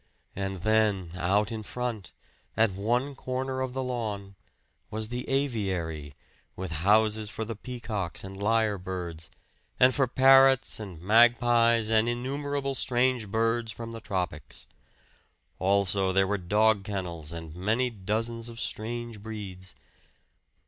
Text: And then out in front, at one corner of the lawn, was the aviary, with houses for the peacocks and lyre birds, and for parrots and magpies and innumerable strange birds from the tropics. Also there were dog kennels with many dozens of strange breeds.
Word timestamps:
And 0.35 0.57
then 0.61 1.11
out 1.15 1.51
in 1.51 1.61
front, 1.61 2.11
at 2.57 2.71
one 2.71 3.13
corner 3.13 3.61
of 3.61 3.73
the 3.73 3.83
lawn, 3.83 4.33
was 4.89 5.09
the 5.09 5.29
aviary, 5.29 6.15
with 6.55 6.71
houses 6.71 7.29
for 7.29 7.45
the 7.45 7.55
peacocks 7.55 8.23
and 8.23 8.35
lyre 8.35 8.79
birds, 8.79 9.29
and 9.79 9.93
for 9.93 10.07
parrots 10.07 10.79
and 10.79 10.99
magpies 10.99 11.91
and 11.91 12.09
innumerable 12.09 12.73
strange 12.73 13.27
birds 13.29 13.71
from 13.71 13.91
the 13.91 14.01
tropics. 14.01 14.65
Also 15.59 16.11
there 16.11 16.25
were 16.25 16.39
dog 16.39 16.83
kennels 16.83 17.31
with 17.31 17.53
many 17.55 17.91
dozens 17.91 18.49
of 18.49 18.59
strange 18.59 19.21
breeds. 19.21 19.75